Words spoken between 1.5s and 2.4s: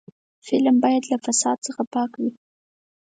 څخه پاک وي